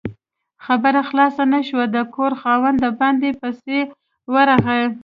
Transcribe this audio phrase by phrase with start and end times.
[0.65, 3.79] خبره خلاصه نه شوه، د کور خاوند د باندې پسې
[4.33, 4.83] ورغی